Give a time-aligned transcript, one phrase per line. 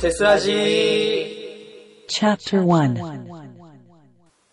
[0.00, 3.28] テスラジー Chapter 1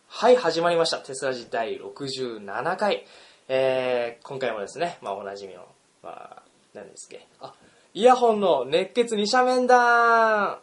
[0.10, 0.98] はい、始まりました。
[0.98, 3.06] テスラジ第67回。
[3.48, 5.62] えー、今回もですね、まあおなじみの、
[6.04, 6.44] まあ、
[6.74, 7.26] 何ですっけ。
[7.40, 7.54] あ、
[7.94, 10.60] イヤホンの熱血二者面談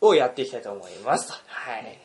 [0.00, 1.30] をやっていきたいと思います。
[1.30, 1.98] はい。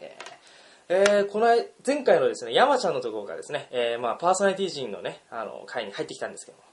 [0.90, 1.48] えー、この
[1.84, 6.64] 前回のですね、山ちゃんのところからですね、えー、まあパーソナリティ陣のね、あの、会に入ってきたんですけども、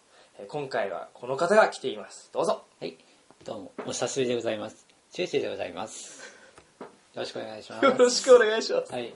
[0.41, 2.29] えー今回はこの方が来ています。
[2.35, 2.65] どうぞ。
[2.81, 2.99] はい、
[3.45, 4.86] どうも、お久しぶりでございます。
[5.17, 6.31] チューチューでございます。
[6.79, 7.85] よろしくお願いします。
[7.87, 8.93] よろしくお願いします。
[8.93, 9.15] はい、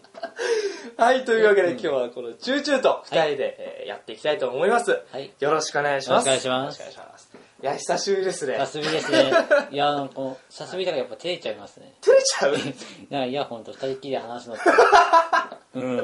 [0.96, 5.02] はい、というわけで今日はこのチューチューと二人で、えーやっていきたいと思います。
[5.12, 6.26] はいよろしくお願いします。
[6.26, 7.49] よろしくお願いしますよろしくお願いします。
[7.62, 8.54] いや、久しぶりですね。
[8.58, 9.32] 久しぶりですね。
[9.70, 10.14] いや、なんか、
[10.48, 11.94] 久しぶりだからやっぱ照れちゃいますね。
[12.00, 12.52] 照れちゃう？
[13.10, 14.64] なんかイヤホンと二人っきりで話すのって。
[15.74, 15.96] うん。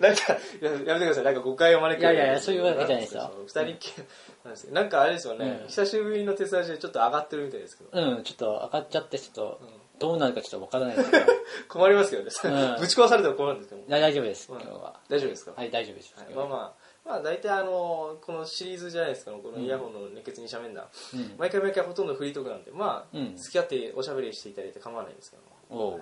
[0.00, 1.24] なんか、いややめてください。
[1.24, 2.02] なんか誤解を招く。
[2.02, 4.04] いやいやいやそういうわけじゃないですよ二人っきり
[4.44, 7.90] なんなんかあれですよね、うん久しぶりの手伝いでちょっと上がってるみたいですけど。
[7.92, 9.60] うん、ちょっと上がっちゃって、ちょっと、
[9.98, 11.24] どうなるかちょっとわからないですけど。
[11.32, 11.36] い
[11.68, 12.30] 困りますけどね。
[12.44, 15.00] うんぶち壊されても困るんですけど大丈夫です、うん今日は。
[15.08, 15.52] 大丈夫ですか？
[15.56, 16.12] はい、大丈夫です。
[16.16, 20.86] はいまあまあ、まあ大体あの、このシリーズじゃないですか、このイヤホンの熱血二者面談。
[21.12, 21.34] うん。
[21.38, 25.86] 毎回毎回ほとんどフリートークなんで、まあ、うん付き合っておしゃべりしていただいて構わないんですけども。
[25.92, 26.00] おう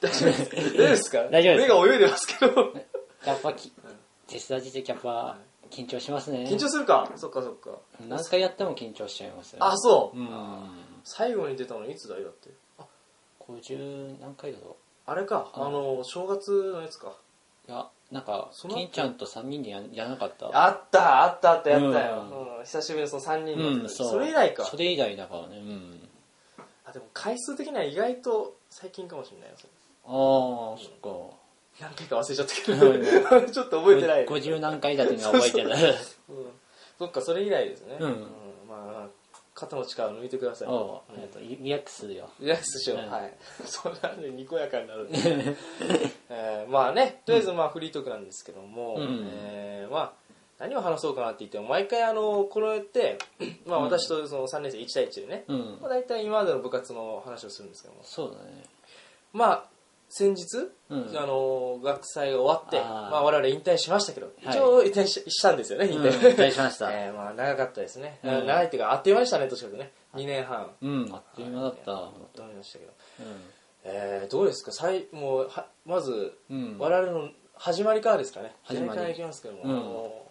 [0.00, 1.18] 大丈夫です大丈夫ですか？
[1.30, 2.72] 大丈夫です 目が泳いでますけど。
[3.26, 3.72] やっぱき、
[4.28, 5.38] テスラジでキャパ、
[5.70, 6.44] 緊張しますね。
[6.48, 7.10] 緊張するか？
[7.16, 7.70] そっかそっか。
[8.06, 9.58] 何回やっても緊張しちゃいますね。
[9.62, 10.18] あ、そう。
[10.18, 10.70] うん。
[11.02, 12.50] 最後に出たのいつだいだって？
[12.78, 12.84] あ、
[13.40, 15.50] 50何回だろあれか。
[15.54, 17.14] あの、正月のやつか。
[17.68, 20.46] ういやなんかその金ちゃんと3人でややらなかった？
[20.52, 22.24] あった、あったあった、やったよ。
[22.30, 22.64] ううん。
[22.64, 24.10] 久しぶりにその3人のやつ、うんそう。
[24.10, 24.64] それ以来か。
[24.64, 24.76] そ。
[24.76, 26.08] れ以来だからねうん。
[26.86, 29.54] あ、でも回数的には意外と最近かもしれないよ。
[29.56, 29.70] それ。
[30.06, 30.10] ああ
[30.76, 31.34] そ
[31.80, 32.72] 何回か忘れちゃったけ
[33.40, 33.50] ど。
[33.50, 34.22] ちょっと覚えてない。
[34.22, 35.70] っか50何回だっていうのは覚えてる。
[36.28, 36.52] うん。
[36.98, 37.96] そっか、それ以来ですね。
[37.98, 38.26] うん。
[38.68, 39.08] まあ、
[39.54, 40.68] 肩の力を抜いてください。
[40.68, 41.12] おう。
[41.12, 42.28] ありがとうリリラックスするよ。
[42.40, 42.96] リラックスしよ。
[42.96, 43.10] う、うん。
[43.10, 43.32] はい。
[43.64, 45.18] そんなんでにこやかになるんで、
[46.28, 49.30] えーまあねとりあえずまあフリートークなんですけども、うん。
[49.32, 50.24] えーまあ
[50.58, 53.18] 何を話そうかなって言っても毎回あのこのやって、
[53.66, 55.78] まあ、私とその3年生1対1でね、うん。
[55.80, 58.00] まあ、大体今までの部活の話をするんですけども。
[58.04, 58.64] そうだね。
[59.32, 59.73] まあ
[60.16, 61.18] 先日、うん。
[61.18, 63.10] あの学祭が終わってあー。
[63.10, 64.56] まあ、我々引退しましたけどはい。
[64.56, 66.90] 一応引退ししたんですよね引うん退、引退しました。
[66.94, 68.46] えーまあ、長かったですね、うん。
[68.46, 69.92] 長いっていうかあっという間でしたねどっちかというとね。
[70.14, 70.70] 2年半。
[70.80, 71.92] うんあっという間だった。
[71.92, 72.92] あっという間でしたけど。
[72.92, 72.94] う
[73.86, 74.70] えー、どうですか？
[74.72, 76.12] 最もうはまず、
[76.48, 76.78] んうん。
[76.78, 78.54] 我々の始まりからですかね。
[78.62, 78.98] 始まり。
[78.98, 79.70] からいきますけども、うん。
[79.70, 80.30] あの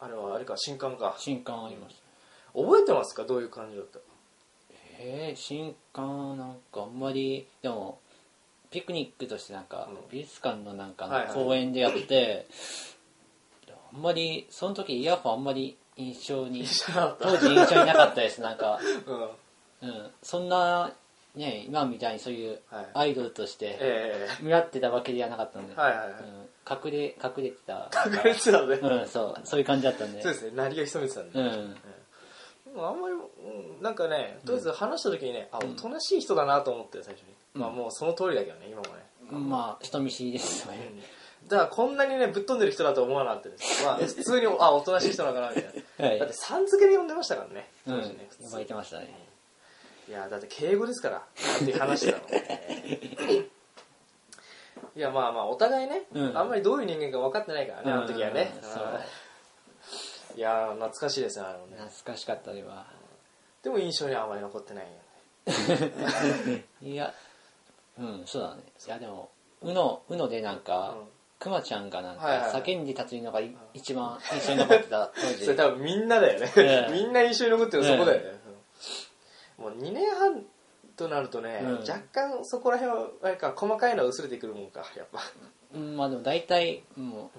[0.00, 1.14] あれはあれか新刊か。
[1.18, 2.60] 新刊ありました。
[2.60, 3.24] 覚えてますか？
[3.24, 3.98] どういう感じだった？
[5.02, 7.98] へえ新刊なんかあんまりでも
[8.70, 9.96] ピクニックとしてなんかうん。
[10.10, 12.46] 美術館のなんか公園でやって
[13.92, 16.64] あんまりその時イヤホンあんまり印象に
[17.20, 18.78] 当時印象になかったですなんか、
[19.82, 19.88] うん。
[19.88, 20.92] うん、そんな
[21.34, 22.86] ね今みたいにそういうはい。
[22.94, 26.10] アイドルとしてえ見合ってたわけではなかったんで、はいはいはい。
[26.12, 27.90] うん、隠れ隠れてた。
[28.06, 29.40] え隠れてたのね、うんそう。
[29.44, 30.22] そういう感じだったんで。
[30.22, 30.52] そうですね。
[30.54, 31.74] 鳴りが潜めてたんで、うん。
[32.72, 33.18] でもあんまり、う
[33.80, 39.84] んなんかねとりあえず話した時にね、あおとなしい人だなと思って最初に、まあもうその通りだけどね今もね、まあ。
[39.84, 40.78] 人見知りですよね。
[41.48, 45.64] だからこんなにねぶっ飛んでる人だと思わなかったです、 まあ、普通にあおとなしい人なのかなみたい
[45.98, 46.06] な。
[46.06, 46.18] はい。
[46.18, 48.02] だってさん付けで呼んでましたからね当うん。
[48.02, 48.28] 時ね、
[48.66, 49.14] てましたね。
[50.08, 51.22] いやだって敬語ですからっ
[51.58, 52.18] ていう話だろ
[54.96, 56.36] いやまあまあお互いね、うん。
[56.36, 58.52] あんまりどういう人間か分かってないからね、あの時はね、
[60.34, 61.76] いいやー懐かしいですねあのね。
[61.76, 62.86] 懐かしかったでは。
[63.62, 66.64] でも印象にはあまり残ってないよね。
[66.82, 67.14] いや
[67.98, 68.62] うんそうだね。
[68.86, 69.30] いやでも
[69.62, 71.08] うのうのでなんか、うん。
[71.38, 72.62] くまちゃんがなんかはいはいはい。
[72.62, 75.44] 叫んで立つのがい一番印象に残ってた 当時。
[75.44, 78.38] それ多分みんなだよね、ええみんな印象に残ってるのそこだよね、
[79.56, 80.44] もう2年半
[80.96, 81.72] となるとね、うん。
[81.80, 85.20] 若干そこら辺はあれか細かいのは薄れてくるもんかやっぱ、
[85.74, 87.38] うんまあでも大体もう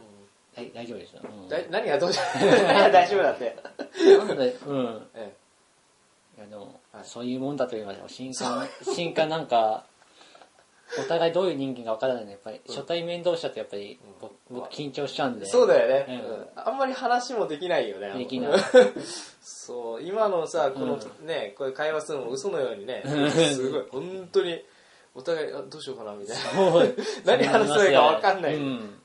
[0.56, 2.24] 大大丈夫ですよ、うん、だい何がどうじゃ？
[2.90, 3.56] 大丈夫だって、
[4.18, 5.08] なんでうん。
[5.14, 5.36] え
[6.38, 7.04] いやでも、はい。
[7.06, 9.86] そういうもんだと言いましょう新刊 新刊なんか
[11.00, 15.46] お互いどういう人間かわからないのでやっぱり初対面同士だとやっぱり僕,、僕緊張しちゃうんで。
[15.46, 16.36] えそうだよね、うん。
[16.36, 18.52] うんあんまり話もできないよねできない。
[19.42, 23.04] そう今のさこの、うねこういう会話するのも嘘のようにね
[23.54, 24.64] すごい本当に
[25.16, 26.44] お互いあどうしようかなみたいな。
[27.38, 29.02] 何話せばいいか分かんない、うん。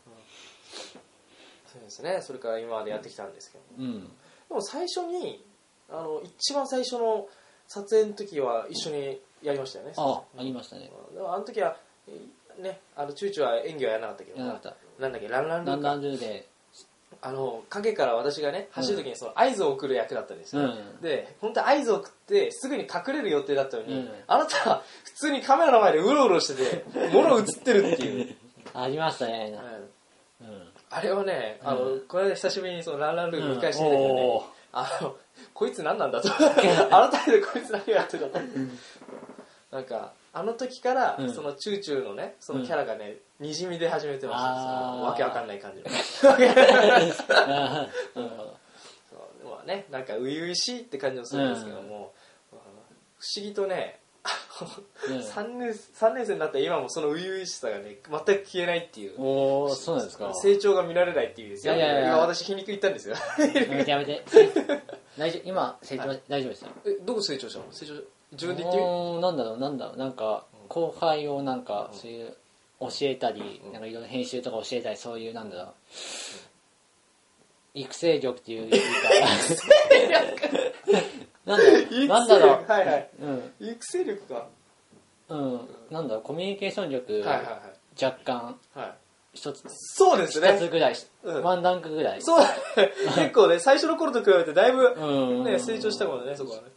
[1.67, 2.21] そうですね。
[2.23, 3.65] それから今までやってきたんですけど。
[3.79, 4.05] うん。
[4.05, 5.45] でも最初に
[5.89, 7.29] あの一番最初の
[7.69, 9.93] 撮影の時は一緒にやりましたよね。
[9.97, 10.91] あありましたね。
[11.15, 11.77] でもあの時は
[12.09, 14.25] えねあのチューチューは演技はやらなかった。
[14.25, 14.61] けどな
[14.99, 16.49] なんだっけランランルランランルーで。
[17.23, 21.01] あの影から私がね走る時にその合図を送る役だったんですよ、うん。
[21.01, 24.11] で本当は合図を送ってすぐに隠れる予定だったのに、うん。
[24.27, 28.37] あなたは普通にカメラの前でうろうろしてて 物映ってるっていう、
[28.75, 29.59] ありましたね。
[30.41, 30.69] うんうん。
[30.91, 32.25] あれはねあの、うこの。
[32.25, 34.43] 間久しぶりにそのランランルール見返してみたけどね、
[34.73, 35.17] あの
[35.55, 36.13] こいつ何なん。
[36.13, 36.51] だと改
[37.29, 38.39] めてこいつ何をやってたと
[39.71, 41.33] なんかあの時から、うん。
[41.33, 45.89] そのチューチューのねそのキャラがね、にじみ出始めてましたわけわかんない感じの。
[45.91, 46.39] そう
[49.45, 50.05] まあねなん。
[50.05, 51.53] か初々しいって感じもするん。
[51.55, 52.13] ですけども、
[52.53, 52.61] まあ
[53.19, 53.99] 不思議とね
[55.09, 55.19] うん。
[55.19, 60.05] 3年三年生になった今もその初々しさがね全く消えないっていうおー、そうなん。
[60.07, 60.33] ですか。
[60.35, 61.51] 成長が見られないっていうん。
[61.53, 62.93] ですよいやいやいや今私皮肉言ったん。
[62.93, 64.23] ですよやめてやめて。
[65.19, 66.69] 大丈夫、今、成長、大丈夫ですよ。
[66.85, 67.95] えどこ成長したの成長
[68.33, 68.79] 自分で言って
[69.21, 72.37] なんだろう、なんだろう、なんか、後輩をなんか、そういう、
[72.81, 75.75] 教えたり、なんかいろいろ編集とか教えたり、そういう、なんだろう、
[77.75, 78.77] 育成力っていうか、
[81.47, 83.11] なんだろう、なんだろう、はいはい。
[83.21, 84.47] うん、育成力か。
[85.29, 87.25] うん、なんだろう、コミュニケーション力、
[88.01, 88.95] 若干、はい。
[89.35, 91.43] 一つ、そうです一つねぐらい、うん。
[91.43, 92.23] ワンランクぐらい。
[92.23, 92.47] そう。
[93.15, 96.69] 結構ね最初の頃と比べてだいぶうん、ね成長したもんねそこはね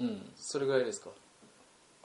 [0.00, 1.10] うん、それぐらいですか？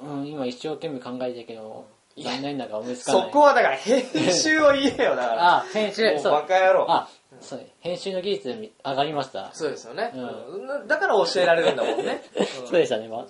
[0.01, 1.88] うん、今一生懸命考えてるけど、
[2.18, 3.21] 残念ながら思いつかない。
[3.24, 4.03] そこはだから編
[4.33, 5.56] 集を言えよだから。
[5.57, 6.31] あ、編集、もうそう。
[6.33, 6.86] バカ野郎。
[6.92, 7.09] あ、
[7.42, 7.68] そうね。
[7.80, 9.51] 編集の技術み上がりました。
[9.53, 10.80] そうですよね、うん。
[10.80, 12.45] うんだから教えられるんだもんね、 うん。
[12.45, 13.25] そうでしたね、ま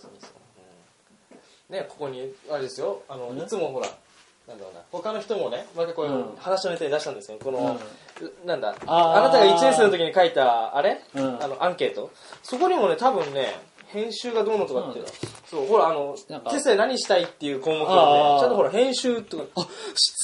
[1.70, 3.02] ねここにあれですよ。
[3.10, 3.40] あのうん？
[3.40, 3.88] いつもほら
[4.48, 4.82] なんだろうな。
[4.92, 6.36] 他の人もねまたこういううん。
[6.38, 7.38] 話のネタに出したんですよ。
[7.44, 7.80] この、
[8.46, 9.20] なんだあー。
[9.20, 11.44] あなたが1年生の時に書いたあれ、うん。
[11.44, 12.12] あのアンケート。
[12.44, 13.54] そこにもね多分ね
[13.96, 15.02] 編集がどうのとかって
[15.46, 17.24] そうほらあのなんかテストで何したい？
[17.24, 18.40] っていう項目がね。
[18.40, 19.44] ちゃんとほら編集とか。
[19.56, 19.68] あ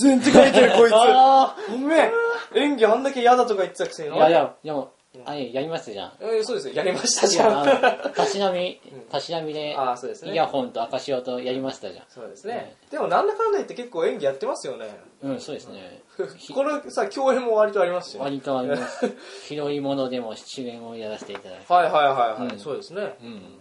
[0.01, 0.93] 出演って書いてる こいつ。
[0.93, 2.11] あごめん。
[2.55, 4.91] 演技あんだけ嫌だとか言ってたくせにいやいや、でも、
[5.25, 6.13] あれ、やりますじゃん。
[6.19, 6.73] えーそうですよ。
[6.73, 8.79] やりましたいや、じゃんたしなみ、
[9.11, 10.31] たしなみで、ああそうですね。
[10.31, 12.05] イヤホンと赤潮とやりましたじゃん。
[12.09, 14.97] そうですね、でもなんだかんだ言って結構演技やってますよね。
[15.21, 16.01] うん、そうですね。
[16.53, 18.21] これさ共演も割とありますしね。
[18.21, 19.11] 割とあります。
[19.47, 21.73] 広いものでも出演をやらせていただいて。
[21.73, 22.59] はいはいはいはい、うん。
[22.59, 23.15] そうですね。
[23.21, 23.60] うん。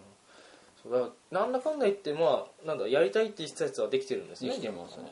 [0.82, 5.04] そうだからなんだかんだ言ってまあなんだやりたいって言ってたやつはできてるんですねできてますね。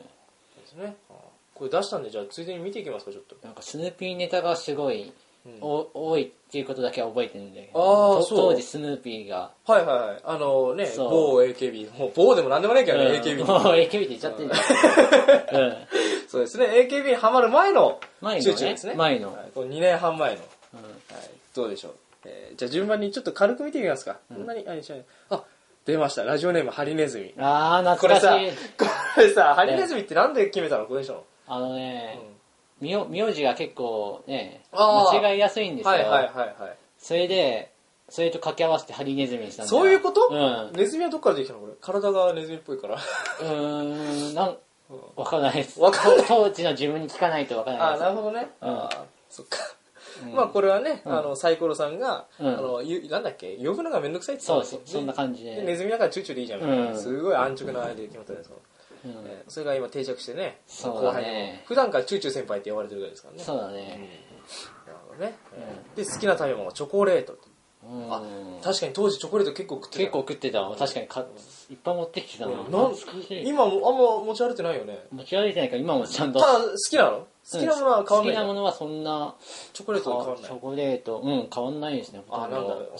[0.55, 0.95] そうですね。
[1.09, 1.13] あ
[1.53, 3.35] これ出したんでじゃあついでに見ていきますかちょっと。
[3.43, 5.11] なんかスヌーピーネタがすごい、
[5.61, 7.69] お多いっていうことだけは覚えてるんで。
[7.73, 7.79] あー
[8.19, 8.53] とそう。
[8.53, 10.21] 当時スヌーピーが、はいはいはい。
[10.23, 11.09] あのねそう。
[11.09, 13.13] 某 AKB もう某でもなんでもないけどね、うん。
[13.15, 15.61] AKB もう AKB って言っちゃってるじゃん。
[15.63, 15.77] うん。
[16.27, 16.65] そうですね。
[16.89, 18.43] AKB にハマる前の前のね。
[18.43, 18.93] チューチューですね。
[18.95, 19.33] 前の。
[19.33, 20.41] はい、こ2年半前の、
[20.75, 20.79] うん。
[20.81, 21.93] はい、どうでしょう、
[22.25, 24.45] えーじゃあ順番にちょっと軽く見てみますか、こん。
[24.45, 25.43] なにあれしないあ
[25.89, 26.23] 出ました。
[26.23, 27.33] ラジオネームハリネズミ。
[27.37, 28.69] あー、これさ懐かしい。
[29.15, 30.85] これさハリネズミってなんで決めたの？
[30.85, 32.19] これでしょあのね、
[32.79, 35.91] 名名字が結構ね、間違いやすいんですよ。
[35.91, 36.23] はいはいはい
[36.61, 36.77] はい。
[36.97, 37.71] それで、
[38.09, 39.79] それと掛け合わせてハリネズミにしたんだよ。
[39.79, 40.71] そういうこと、うん。
[40.77, 41.59] ネズミはどっからできたの？
[41.59, 41.73] これ。
[41.81, 42.95] 体がネズミっぽいから。
[42.95, 44.57] うーん、なん、
[45.15, 45.79] わからないです。
[45.79, 46.25] わかんない。
[46.27, 48.01] 当時の自分に聞かないとわからないあです。
[48.01, 48.89] なるほどね、うん。
[49.29, 49.78] そっか、うん
[50.33, 52.47] まあこれはね、あのサイコロさんが、うん。
[52.47, 53.57] あのゆなんだっけ？
[53.57, 55.55] 呼ぶのがめんどくさいって言そうそ、ってたそんな感じで。
[55.55, 56.97] でネズミだからチューチューでいいじゃん。
[56.97, 58.51] すごい安直なアイデアで決まったんです
[59.47, 61.07] それが今定着してねそうだね。
[61.07, 61.65] 後輩の。
[61.65, 64.09] 普段からチューチュー先輩って呼ばれてるぐらいですからねそうだね。
[64.85, 65.35] なるほどね、
[65.95, 67.37] で好きな食べ物チョコレート
[67.83, 68.13] うん。
[68.13, 68.21] あ
[68.61, 70.75] 確かに当時チョコレート結構食ってた結構食ってたわ。
[70.75, 71.25] 確かにか、
[71.69, 72.51] いっぱい持ってきてたな。
[72.51, 72.65] なん
[73.45, 74.99] 今もあんま持ち歩いてないよね。
[75.11, 76.39] 持ち歩いてないから今もちゃんと。
[76.39, 77.27] ただ好きなの？
[77.51, 79.35] 好きなものは変わんない好きなものはそんな、
[79.73, 80.51] チョコレートは変わんない。
[80.51, 82.23] チョコレート、うん、変わんないですね。
[82.29, 82.57] あなんだ。
[82.57, 82.59] あ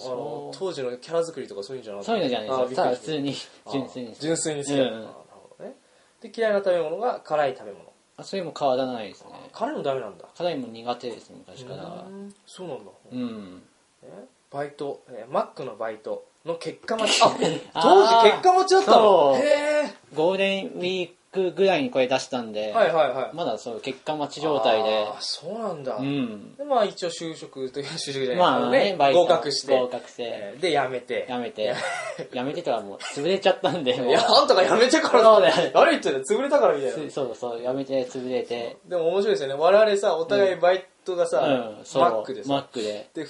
[0.09, 2.11] の当時のキャラ作りとかそういうんじゃなかった？
[2.11, 2.83] そういうのじゃないあですた。
[2.85, 3.35] だ普通に、
[3.71, 4.15] 純粋に。
[4.19, 4.79] 純粋に好きうん。
[4.79, 5.75] なるほどね。
[6.21, 7.83] で嫌いな食べ物が辛い食べ物。
[8.17, 9.29] あそれも変わらないですね。
[9.53, 10.25] 辛いのダメなんだ。
[10.37, 12.05] 辛いも苦手ですね、昔から。
[12.07, 13.61] うんそうなんだ、うん。
[14.03, 17.21] えバイト、えーマックのバイトの結果待ち。
[17.23, 19.35] あ当時結果待ちだったの？
[19.37, 23.35] へゴールデンウィークぐらいにこれ出したんで、えはいはいはい。
[23.35, 25.07] まだそう、結果待ち状態で。
[25.07, 26.55] あー、そうなんだ、うん。
[26.55, 29.77] でまあ一応就職という就職じゃないまあね、合格して。
[29.77, 31.25] 合格して、えーで辞めて。
[31.29, 31.73] やめて、
[32.33, 32.63] やめて。
[32.63, 35.39] とかもう潰れちゃったんで、いやあんたが辞めてから。
[35.39, 37.09] だよ誰言ってん潰れたからみたいな。
[37.09, 39.53] つそうそう、やめて潰れて、でも面白いですよね。
[39.55, 41.39] 我々さお互いバイトがさ、
[41.77, 42.49] うん、そう、マックでさ。
[42.49, 43.09] マックで。
[43.13, 43.29] で二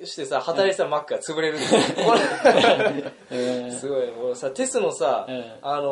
[0.00, 1.64] 人してさ働いてたマックが潰れるこ
[3.30, 3.34] う。
[3.34, 3.64] ん。
[3.64, 4.10] れ すごい。
[4.12, 5.44] もうさテスのさ、うん。
[5.62, 5.88] あの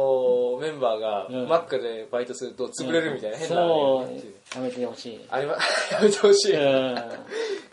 [0.58, 1.48] ーメンバーがうん。
[1.48, 5.26] マックでバイトすると潰れるみたいな変な、そう、やめてほしい。
[5.30, 5.52] ありま
[5.92, 6.98] やめてほしい、うん。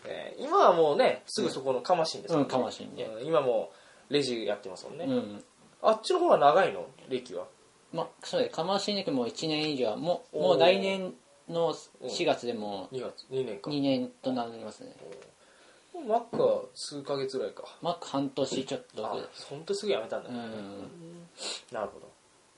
[0.06, 2.42] えー今はもうねすぐそこのカマシンですもん。
[2.42, 3.04] ねうんカマシンで。
[3.04, 3.26] うん。
[3.26, 3.70] 今も
[4.10, 5.44] うレジやってますもんね、うん。
[5.82, 6.86] あっちの方が長いの？
[7.08, 7.44] 歴は？
[7.92, 8.54] ま、そうです。
[8.54, 9.88] かましにくも1年以上。
[9.88, 11.12] は、もう、もう来年
[11.50, 13.26] の4月でも2月。
[13.30, 13.70] 2年か。
[13.70, 14.94] 2年となりますね。
[16.06, 17.64] マックは数ヶ月ぐらいか。
[17.82, 19.16] マック半年ちょっとあ
[19.48, 20.88] 本当すぐ辞めたんだね、うん。
[21.72, 22.08] なるほど。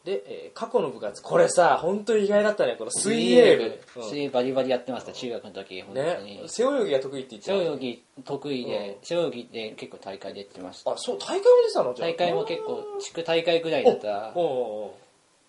[0.04, 1.22] で、えー過去の部活。
[1.22, 2.76] これさ本当に意外だったね。
[2.76, 4.08] この水泳部、うん。
[4.08, 7.56] 水泳バリバリやってました中学の時本当に、ね背泳ぎが得意って言ってた。
[7.58, 10.92] 背泳ぎ得意で、背泳ぎで結構大会出てました。
[10.92, 11.94] あそう大会も出てたの？
[11.94, 12.08] じゃあ。
[12.08, 14.32] 大会も結構地区大会ぐらいだった。
[14.34, 14.98] おおお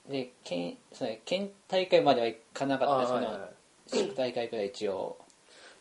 [0.10, 3.50] で県それ県大会まではいかなかったですけど、あはいはい
[3.90, 5.18] 地区大会ぐらい一応。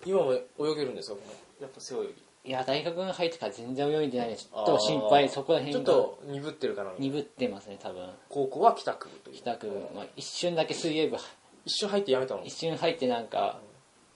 [0.05, 0.43] 今も泳
[0.75, 1.17] げるんですか
[1.61, 2.05] やっぱ背泳ぎ。
[2.45, 4.47] いや大学に入ってから全然泳いでないです。
[4.47, 8.09] ちょっと心配そこら辺ちょっと鈍ってるかな鈍ってますね多分。
[8.29, 9.37] 高校は帰宅部という。
[9.37, 11.17] 帰宅、まあ、一瞬だけ水泳部。
[11.65, 13.61] 一瞬入ってやめたの一瞬入ってなんか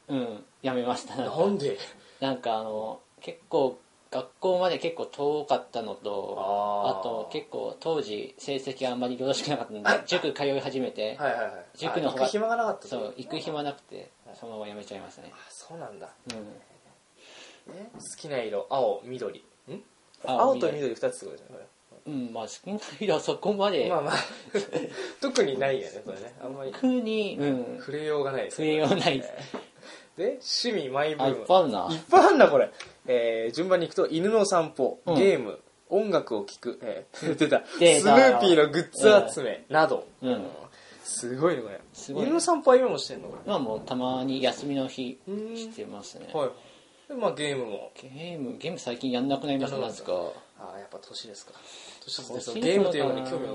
[0.09, 1.15] うんやめました。
[1.15, 1.79] なんかなんで？
[2.21, 3.79] なんかあの結構
[4.11, 6.37] 学校まで結構遠かったのと
[7.01, 11.65] あと結構当時成績あんまりよろしくなかったので 塾通い始めて、はいはいはい。
[11.75, 15.33] 塾の方があ行く暇がなかったそう行く暇なくてそのままやめちゃいましたね。
[15.33, 16.35] あそうなんだ、う
[17.73, 17.75] ん。
[17.75, 19.45] ね、好きな色青緑。
[19.69, 19.83] ん？
[20.25, 20.95] 青青と緑。
[20.95, 21.59] 2つってことですね
[21.91, 23.85] こうんまあ好きな色はそこまで。
[23.85, 24.15] れまあまあ。
[25.21, 26.33] 特にないよねこれね。
[26.43, 26.71] あんまり。
[26.73, 27.79] 特にうん。
[27.81, 29.19] 触れようがないです触れようない。
[29.19, 29.33] です
[30.17, 31.43] で趣味マイブーム。
[31.45, 31.89] っぱいあるな。
[31.91, 32.71] いっぱいあんなこれ、
[33.07, 35.15] えー順番にいくと犬の散歩、うん。
[35.17, 35.59] ゲーム
[35.89, 37.63] 音楽を聴く、えー 出た。
[37.79, 40.47] 出たスヌーピーのグッズ集め、など、うん。
[41.05, 41.81] すごいねこれ。
[41.93, 43.29] すごい犬の散歩は今もしてんの？
[43.29, 46.29] こまあもうたまに休みの日うんしてますね。
[46.33, 46.51] れはい。
[47.09, 47.93] でまあゲームも。
[47.95, 50.13] ゲームゲーム最近やんなくなりましたなんですか。
[50.59, 51.53] ああやっぱ年ですか。
[52.05, 52.41] 年ですね。
[52.41, 53.53] そうゲームというのに興味が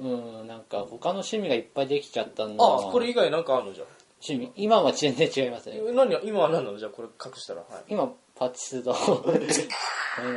[0.00, 0.46] うん。
[0.48, 2.64] なんか他の趣味がいっぱいできちゃったんだ。
[2.64, 3.84] あこれ以外なんかあるのじゃ
[4.20, 4.52] 趣味。
[4.56, 5.80] 今は全然違いますね。
[5.88, 6.78] あ何今は何なの？
[6.78, 7.60] じゃあこれ隠したら。
[7.60, 7.84] はい。
[7.88, 9.52] 今パチスロごめんな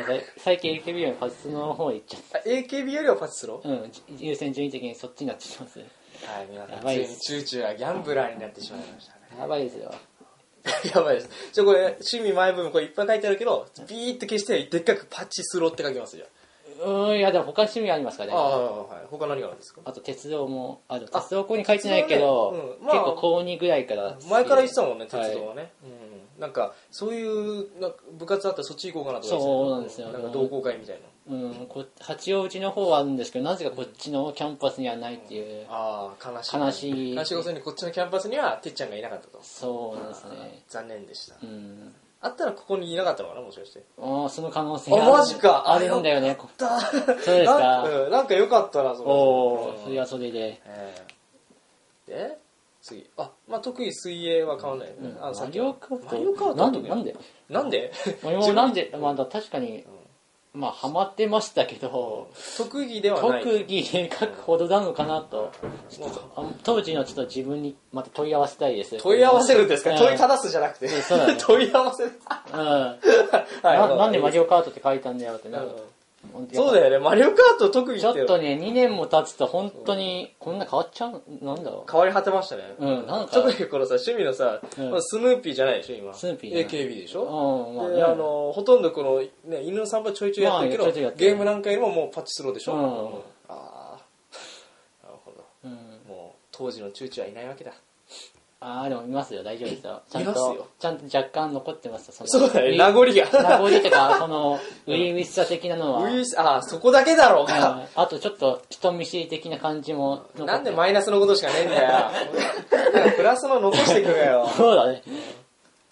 [0.05, 0.22] さい。
[0.38, 5.79] 最近 AKB よりパチスロの方へ行っちゃっあ AKB よりはパチスロたうん優先順位的にそっちになってしまいます。
[5.79, 5.88] はい
[6.51, 9.20] 皆さんやばいついにチューチューがギャンブラーになってしまいましたね。
[9.39, 9.93] やばいですよ。
[10.93, 11.29] やばいです。
[11.53, 16.25] じゃあこれ、趣味前部分これいっぱい書いてあるけど、ビーって消して、でっかくパチスロって書きますじゃ
[16.86, 18.55] うーんいやでも他趣味ありますからあ。
[18.55, 19.08] あねあ、はい。
[19.10, 19.81] 他何があるんですか？
[19.86, 22.77] あと鉄道もある鉄道ここに書いてないけど、鉄道ね。
[22.79, 22.86] うん。
[22.86, 25.72] まあ結構高2ぐらいから前から言ってたもんね、鉄はい道はね。
[25.84, 26.11] うん。
[26.42, 30.10] なんか、そういうなんか部活あったらそっち行こうかなとかそうなんですよ。
[30.10, 30.96] なんか同好会みたい
[31.28, 31.36] な。
[31.36, 35.68] うん、こ八王子の方はあるんですけどなぜかこっちのキャンパスにはないっていう。
[35.70, 36.58] ああ、悲しい。
[36.58, 37.16] 悲しい。
[37.16, 37.36] 悲しい。
[37.36, 39.40] ことにこっちのキャンパスには、てっちゃんがいなかったと。
[39.44, 40.64] そうなんですね。
[40.68, 41.36] 残念でした。
[41.44, 41.94] うん。
[42.22, 43.84] あったらここにいなかったのかな、もしかして。
[44.02, 45.72] ああその可能性あがマジか。
[45.72, 46.36] あるんだよね。
[46.58, 47.60] だ そうですか。
[47.60, 49.12] なんうんなんか良かったな、それ。
[49.12, 50.60] おおうんそれはそれで。
[50.66, 50.96] え
[52.08, 52.12] え。
[52.12, 52.41] で
[52.82, 53.10] 次。
[53.18, 55.42] あまあ特に水泳は変わんないよね、あカート。
[55.42, 57.16] マリオカートなんでなんで？
[57.50, 57.92] なんで？
[58.56, 58.92] なんで？
[59.00, 59.86] まあ確かに
[60.54, 63.44] まあハマってましたけど特技ではない。
[63.44, 65.52] 特技で書くほどなのかなと。
[65.90, 68.98] ちょっとあ当時のちょっと自分にまた問い合わせたいです。
[68.98, 69.98] 問い合わせるんですか、うん。
[69.98, 70.94] 問いただすじゃなくて、ね
[71.40, 72.12] 問い合わせる。
[72.54, 72.60] うん。
[72.60, 72.98] は
[73.64, 73.64] い。
[73.64, 75.68] ななんでマリオ、オカートって書いたんだよってなる。
[75.68, 75.74] うん
[76.54, 77.00] そうだよね。
[77.00, 83.34] マリオカート特技ちょっとね2年も経つと本当にこんな変わっちゃうなんだろ変わり果てましたね、うんなんか。
[83.34, 84.92] 特にこのさ趣味のさ、うん。
[84.92, 86.13] まあスヌーピーじゃないでしょ今。
[86.13, 89.20] スヌーピー AKB でしょ、ううんまあであのほとんどこの、
[89.51, 93.54] ね、犬の散歩ちょいちょいやってるけど、ゲームなんかよりももうパチスロでしょ、うん。
[93.54, 94.00] ああ
[95.04, 95.44] なるほど。
[95.66, 95.72] うん。
[96.08, 97.74] もう当時のチューチューはいないわけだ
[98.63, 99.41] ああでも見ますよ。
[99.44, 100.03] 大丈夫ですよ。
[100.08, 102.30] ちゃんとちゃんと若干残ってますよその。
[102.30, 102.68] そうだね。
[102.70, 103.01] ウィ名残
[103.32, 103.50] が。
[103.50, 106.03] 名残とかそのウィウィスさ的なのは。
[106.03, 107.88] ウイスああそこだけだろううが、ん。
[107.96, 112.12] あとちょっと人見知り的な感じも残ってなんでマイナスのことしかねえんだよ。
[113.18, 115.01] プラスの残してくれよ、そうだね。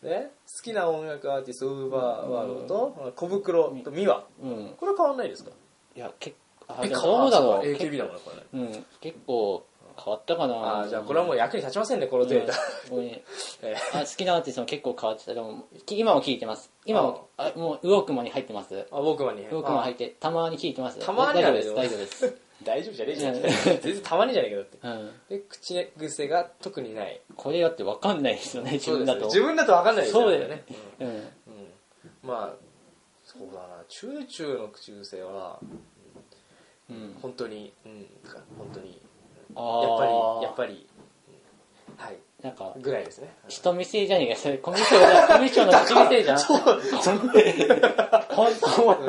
[0.03, 4.23] ね、好きな音楽アーティストウーバーワールドと小袋とミワ。
[4.41, 4.73] うん。
[4.79, 5.49] これは変わんないですか？
[5.95, 6.35] いや結
[6.67, 7.65] 構あえでもどうだろう。
[7.65, 8.67] AKB だもんねこれね。
[8.73, 8.85] うん。
[9.01, 9.63] 結構
[10.03, 10.53] 変わったかな。
[10.55, 12.53] ああじゃあこれはもう役に立ちませんねこのデータ、
[12.89, 15.33] 好きなアーティストも結構変わってた。
[15.33, 16.71] でもき今も聴いてます。
[16.85, 18.75] 今もあもうウォークマンに入ってます？
[18.75, 19.47] ウーあ僕はに。
[19.47, 20.99] ォークマン入ってたまに聴いてます。
[20.99, 22.37] たまに大丈夫です大丈夫です。
[22.63, 23.35] 大丈夫じゃねえじゃん。
[23.35, 23.41] うん。
[23.41, 24.77] 全然たまにじゃねえけどって。
[24.83, 25.11] うん。
[25.29, 27.21] で口癖が特にない。
[27.35, 29.21] これだって分かんないですよね自分だと。
[29.21, 30.63] ね自分だと分かんないですよそうだよね。
[30.99, 31.07] うん。
[31.07, 31.27] うん、うん。
[32.23, 32.55] まあ
[33.23, 33.83] そうだな。
[33.87, 35.59] チューチューの口癖は
[36.89, 37.17] うん。
[37.21, 38.05] 本当にうん。
[38.57, 39.08] 本当にあ
[39.55, 39.63] やっ
[39.97, 40.73] ぱりーやっぱり。
[40.73, 40.99] うん
[41.99, 42.17] はい。
[42.41, 43.33] なんかぐらいですね。
[43.49, 44.39] 人見知りじゃねえか。
[44.39, 45.27] それコミュ障だ。
[45.27, 46.37] コミュ障の口癖じゃん。
[46.39, 46.61] 本
[48.61, 49.05] 当思った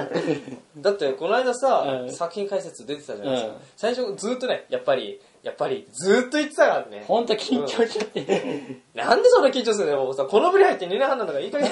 [0.81, 0.91] だ。
[0.91, 2.13] ってこの間さ、うん。
[2.13, 3.59] 作品解説出てたじゃないですか、うん。
[3.77, 7.05] 最初ずっとねやっぱりやっぱりずっと言ってたからね。
[7.07, 11.71] 本当緊張しちゃってなんでそんな緊張するのよさこのぶり入って2年半なんだからいい加減。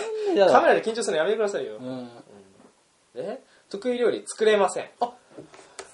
[0.48, 2.08] カメラで緊張するのやめてくださいよ、うん。
[3.16, 3.40] え？
[3.68, 4.88] 得意料理作れません。
[5.00, 5.12] あ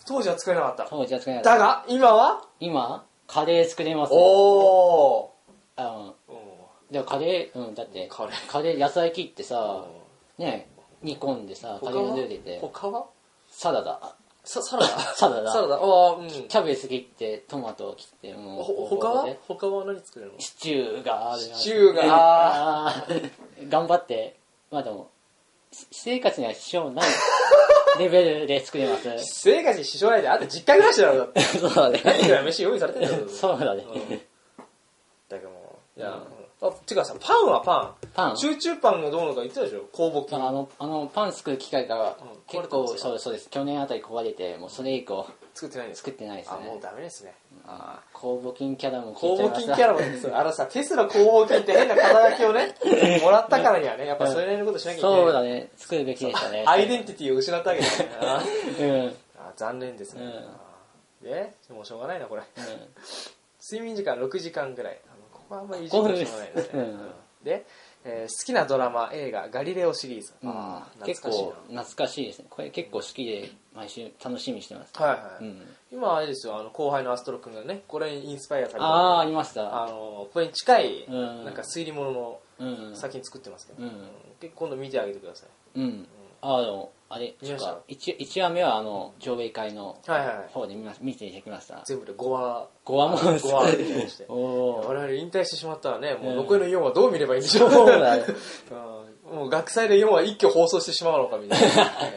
[0.06, 0.87] 当時は作れなかった。
[0.88, 2.42] そうじゃあ使えないだが今は？
[2.61, 5.34] 今カレー作れますおお
[5.76, 6.14] あの
[6.90, 8.46] でもカレー、うん、だって、カレー。
[8.50, 9.84] カレー野菜切ってさ、
[10.38, 10.68] ね、
[11.02, 13.06] 煮込んでさ、カレーのルー入れて、他は？
[13.50, 14.88] サラダ、さサラダ？
[15.16, 15.50] サラダ。
[15.52, 15.76] サラダ。
[15.76, 16.28] ああうん。
[16.28, 19.25] キャベツ切って、トマト切って、もう、ほ他は？
[19.25, 19.38] で。
[19.49, 20.38] 他は何作れるの？
[20.38, 22.02] シチューがあるなシチューが？
[22.88, 23.32] あー。
[23.70, 24.37] 頑張って、
[24.70, 25.11] まあでも、
[25.73, 27.08] 私生活には支障ない
[27.98, 29.08] レベルで作れます。
[29.42, 32.00] 生活に支障ないであんた実家暮らしだろだってそうだね。
[32.04, 33.84] 何か飯用意されてんだよそうだね。
[33.84, 34.20] うん
[35.28, 36.22] だけどもういや、
[36.66, 38.06] あてかさパンはパン。
[38.14, 38.37] パン？
[38.37, 39.85] チューチューパンがどうのか言ってたでしょ？
[39.92, 40.38] 酵母菌。
[40.42, 42.38] あの、あの、パン作る機械がうん。
[42.47, 43.50] 結構、壊れてますそうそうです。
[43.50, 46.80] 去年あたり壊れて、もうそれ以降作ってないんですか作ってないですあもうね。
[46.83, 47.35] ダメですね。
[47.66, 52.75] あ酵母菌キャラも酵母菌キャラもそうあのさテスラ酵母菌って変な肩書きをね
[53.23, 55.21] もらったからにはねやっぱそれなりのことしなきゃいけない。
[55.23, 55.71] そうだね。
[55.78, 56.64] 作るべきでしたね。
[56.66, 58.42] アイデンティティを失ったわけですねあ
[58.80, 59.16] うん。
[59.38, 60.30] あ残念ですね、うん。
[60.30, 60.42] あ
[61.23, 62.42] でもうしょうがないなこれ。
[62.42, 62.64] うん。
[63.62, 64.99] 睡眠時間6時間ぐらい
[65.50, 67.00] あのここはあんまりいじしょうがないですね、うんうん
[67.44, 67.66] で、
[68.06, 72.46] えー好きなドラマ映画「ガリレオ」シリーズ、うんあー結構懐かしいですね。
[72.48, 74.94] これ結構好きで毎週楽しみにしてます。
[74.98, 75.76] なはいはい、うん。
[75.92, 79.84] 今あれですよあの後輩のアストロ君がねこれにインスパイアされてああ、ありました。
[79.84, 82.96] あのこれに近い、うんなんか推理物のうん。
[82.96, 83.90] 作品作ってますけど、うん
[84.40, 85.44] 結構今度見てあげてくださ
[85.76, 86.08] いうん。
[86.40, 87.73] あの、あれ、見ました。
[87.73, 90.37] か一一話目はあの、上映会のはいはい。
[90.38, 91.82] はい方で見ま見てきました。
[91.84, 93.46] 全部で5話5話もです。
[93.46, 94.25] 5話見てまして。
[94.28, 94.84] おお。
[94.87, 97.70] 我々引退してしまったらねもううん残りの4話どう見ればいいんでしょう。
[97.70, 98.25] そうだね
[99.30, 99.37] うん。
[99.37, 101.66] もう学祭で4話一挙放送してしまうのかみたいな、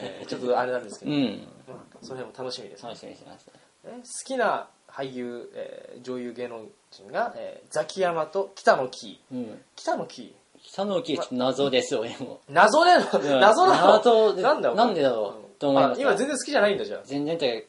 [0.01, 1.48] え ーちょっとあれなんですけど、うん。
[1.67, 3.51] まあ、その辺も楽しみです、ね楽しみにしてました。
[3.51, 9.62] 好きな俳優、えー女優芸能人が、えーザキヤマと北野キーうん。
[9.75, 12.40] 北野キ北の木謎です、俺も。
[12.50, 12.92] ー謎で
[13.40, 13.94] 謎なの？
[13.94, 15.60] 謎でなんだろなんでだろう？
[15.60, 17.02] と思いましたあ今全然好きじゃないんだじゃあ。
[17.06, 17.68] 全然って、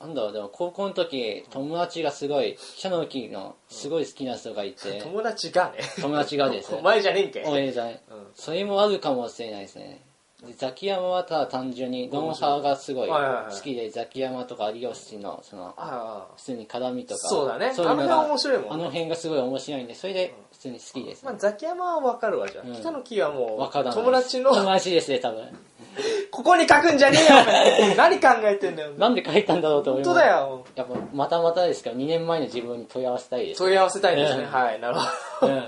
[0.00, 5.78] なんだろう、でも高校の時、友達がすごい、北の木のすごい好きな人がいて、 友達がね。
[6.00, 6.74] 友達がです。
[6.76, 8.26] お前じゃねえんけ俺じゃないうん。
[8.34, 10.02] それもあるかもしれないですね。
[10.46, 13.14] でザキヤマはただ単純に、ドンハーがすごい好
[13.62, 17.74] きで、ザキヤマとか有吉の、その、あ普通に絡みとか、そうだね。
[17.74, 18.70] そういうのがあの辺面白いもんね。
[18.72, 22.74] あの辺がすごい面白いんで、それで普通に好きですあ、まあ、ザキヤマは分かるわじゃあ、うん。
[22.74, 23.92] 北野キーはもう。
[23.92, 25.46] 友達の友達ですね、多分。
[26.30, 28.92] ここに書くんじゃねえよ何考えてんだよ。
[28.92, 30.24] なんで書いたんだろうと思い本ます。
[30.24, 30.64] 当だよ。
[30.74, 33.58] やっぱ、またまたですから、2年前の自分に問い合わせたいです。
[33.58, 34.50] 問い合わせたいですね、うん。
[34.50, 34.94] はいなる
[35.40, 35.52] ほど。
[35.52, 35.64] うん。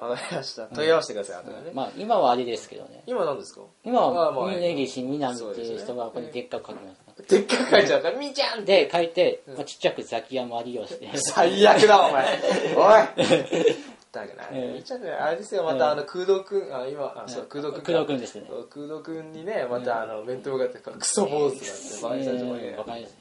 [0.00, 3.02] わかりました問い合わせてください、後でね、まあ、今はあれですけどね。
[3.06, 3.62] 今何ですか？
[3.84, 7.22] 今は、まあまあ峯岸みなみっていう人がここにでっかく書きました。
[7.22, 8.64] でっかく書いちゃうから、みーちゃん。
[8.64, 11.10] で、書いて、まあ、ちっちゃくザキヤマ有吉で。
[11.16, 12.38] 最悪だ、お前。
[12.76, 13.76] おい。
[14.10, 17.92] だけどみーちゃんね、あれですよ、またあの、空洞くん、あ、今、あ、そう、空洞くんか。
[17.92, 18.48] 工藤君ですね。
[18.70, 22.78] 空洞くんにね、またあの、弁当があって、クソ坊主があって、バカにされてもねうん。
[22.78, 23.14] わかります。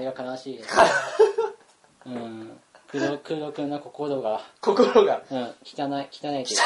[0.00, 0.60] いやー、悲しい。
[2.06, 2.47] うん。
[2.90, 6.56] 工藤、工藤君の心が、心が、うん、汚い、汚いってい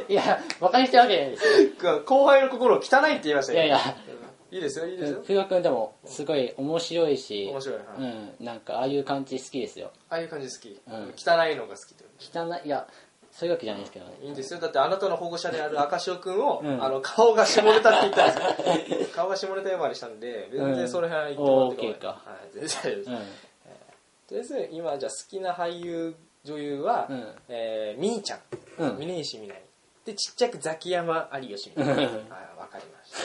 [0.00, 0.04] う。
[0.08, 2.00] いや、バカにしてるわけないですよ。
[2.06, 3.58] 後輩の心を汚いって言いましたよ。
[3.58, 3.78] いやいや
[4.52, 5.16] いいですよ、いいですよ。
[5.18, 7.78] 工藤君でも、すごい面白いし、面白い。
[7.78, 9.90] はいうん、なんか、ああいう感じ好きですよ。
[10.08, 10.80] ああいう感じ好き。
[10.86, 12.86] うん汚いのが好きって汚い、いや、
[13.32, 14.12] そういうわけじゃないですけどね。
[14.22, 14.60] いいんですよ。
[14.60, 19.08] だってあなたの保護者である赤潮くんを、うんあの、顔が下ネタって言ったんですよ。
[19.12, 22.14] 顔が下ネタ呼ばわりしたんで、全然その辺は言ってもらってうん OK かは
[22.54, 23.10] い、全然大丈夫です。
[23.10, 23.18] うん。
[24.28, 28.38] とりあえず、今、じゃあ好きな俳優、女優は、うんえー、みーちゃん。
[28.78, 29.60] うん峯岸みなみ。
[30.04, 31.94] で、ちっちゃくザキヤマ有吉みたいな。
[31.94, 32.04] はい、
[32.58, 33.18] わかりました。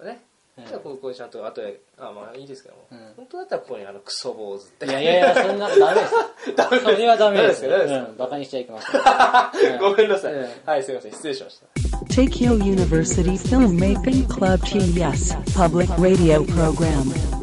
[0.00, 0.20] そうね。
[0.66, 2.82] じゃあ、ここちゃんと、後で、あ、まあいいですけども。
[2.90, 4.86] うん本当だったらここにあの、クソ坊主って。
[4.86, 6.14] いやいやいや、そんな、ダメです。
[6.56, 7.62] ダメですそれはダメです。
[7.62, 8.10] ダメですかダメですか？
[8.10, 9.78] うん、バカにしちゃいけません。
[9.78, 10.32] ごめんなさい。
[10.34, 11.12] うんはい、すいません。
[11.12, 11.66] 失礼しました。
[12.12, 17.37] Tokyo University Filmmaking Club TES Public Radio Program.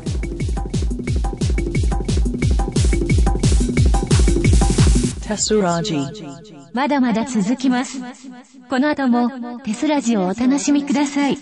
[5.28, 5.96] テスラジ
[6.74, 8.00] まだまだ続きます。
[8.70, 11.38] この後もテスラジをお楽しみください。